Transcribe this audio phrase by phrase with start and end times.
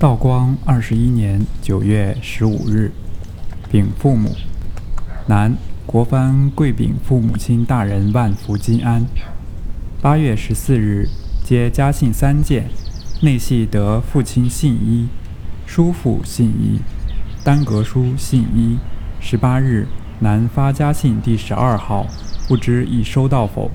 [0.00, 2.92] 道光二十一年九月十五日，
[3.68, 4.30] 禀父母：
[5.26, 9.04] 男国藩跪禀父母亲大人万福金安。
[10.00, 11.08] 八月十四日，
[11.44, 12.70] 接家信三件，
[13.22, 15.08] 内系得父亲信一，
[15.66, 16.80] 叔父信一，
[17.42, 18.78] 单阁书信一。
[19.20, 19.88] 十八日，
[20.20, 22.06] 男发家信第十二号，
[22.46, 23.68] 不知已收到否？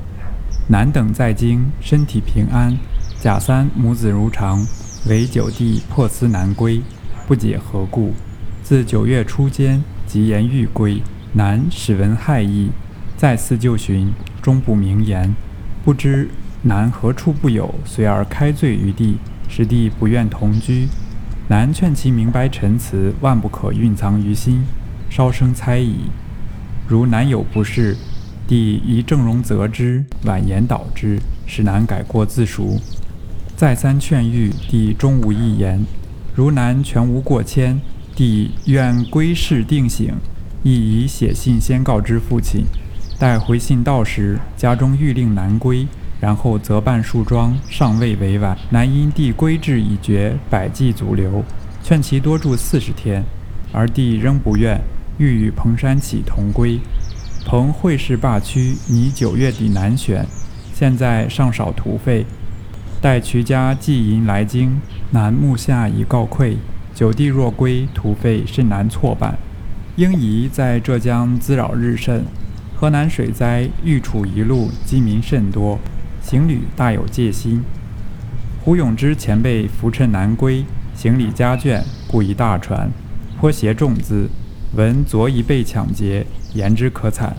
[0.70, 2.78] 男等在京，身体平安。
[3.20, 4.66] 甲三母子如常。
[5.06, 6.82] 为九弟破思难归，
[7.28, 8.14] 不解何故。
[8.64, 11.02] 自九月初间，即言欲归，
[11.34, 12.70] 难始闻害意，
[13.18, 15.36] 再次就寻，终不明言。
[15.84, 16.30] 不知
[16.62, 19.18] 难何处不有，随而开罪于弟，
[19.50, 20.88] 使弟不愿同居。
[21.49, 24.63] 难劝其明白陈词，万不可蕴藏于心，
[25.10, 25.96] 稍生猜疑。
[26.88, 27.98] 如难有不是，
[28.48, 32.80] 弟宜正容责之，婉言导之，使难改过自赎。
[33.55, 35.85] 再三劝谕，弟终无一言。
[36.35, 37.79] 如南全无过谦，
[38.16, 40.07] 弟愿归事定省，
[40.63, 42.65] 亦已写信先告知父亲。
[43.20, 45.87] 待回信到时，家中欲令南归，
[46.20, 48.57] 然后则办树桩，尚未委婉。
[48.71, 51.43] 南因弟归志已决，百计阻留，
[51.84, 53.23] 劝其多住四十天，
[53.71, 54.82] 而弟仍不愿，
[55.20, 56.79] 欲与彭山起同归。
[57.45, 60.26] 彭会试罢区拟九月底南选，
[60.73, 62.26] 现在尚少图费。
[63.04, 64.79] 待瞿家寄银来京，
[65.12, 66.56] 南目下已告溃。
[66.96, 69.38] 九弟若归，徒费甚难错办。
[69.97, 72.23] 应疑在浙江滋扰日甚，
[72.73, 75.78] 河南水灾欲处一路，饥民甚多，
[76.22, 77.62] 行旅大有戒心。
[78.63, 80.63] 胡永之前辈浮沉南归，
[80.95, 82.90] 行李家眷，故一大船，
[83.38, 84.29] 颇携重资。
[84.78, 87.35] 闻昨已被抢劫，言之可惨。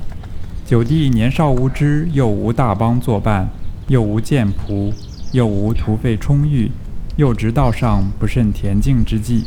[0.66, 3.48] 九弟年少无知，又无大帮作伴，
[3.88, 4.92] 又无剑仆。
[5.34, 6.70] 又无徒费充裕，
[7.16, 9.42] 又直道上不甚恬静之际。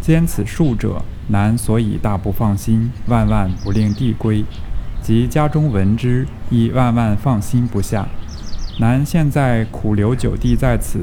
[0.00, 4.44] 兼此数者，难所以大不放心，万万不令弟归。
[5.02, 8.06] 及家中闻之，亦万万放心不下。
[8.78, 11.00] 难现在苦留九弟在此，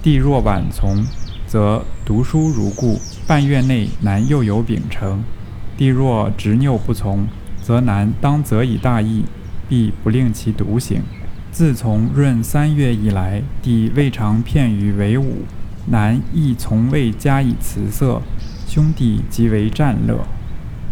[0.00, 1.04] 弟若晚从，
[1.44, 5.24] 则读书如故；半月内难又有秉承。
[5.76, 7.26] 弟若执拗不从，
[7.60, 9.24] 则难当责以大义，
[9.68, 11.02] 必不令其独行。
[11.56, 15.36] 自从闰三月以来，弟未尝片语为武，
[15.86, 18.20] 男亦从未加以辞色，
[18.68, 20.26] 兄弟极为战乐。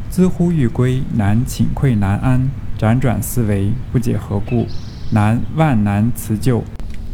[0.09, 2.49] 兹呼欲归，男请愧难安，
[2.79, 4.67] 辗转思维，不解何故，
[5.13, 6.65] 男万难辞旧。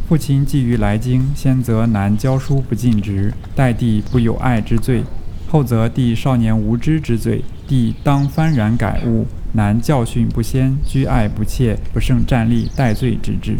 [0.07, 5.01] 父亲既于来京，先则男教书不尽职，待弟不有爱之罪；
[5.49, 9.27] 后则弟少年无知之罪，弟当幡然改悟。
[9.53, 13.57] 难教训不先，居爱不切，不胜战力，待罪之至。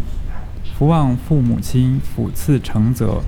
[0.74, 3.20] 福望父母亲抚赐承责，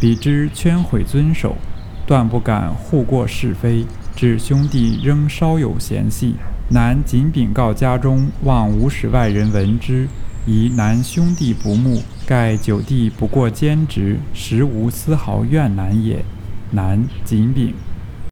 [0.00, 1.56] 彼之圈毁遵守，
[2.06, 3.84] 断不敢护过是非。
[4.14, 6.36] 致兄弟仍稍有嫌隙，
[6.70, 10.08] 难仅禀告家中，望无使外人闻之。
[10.46, 16.24] 疑难兄弟不睦，盖九弟不过兼职，实无丝毫怨难也。
[16.70, 17.74] 难谨禀。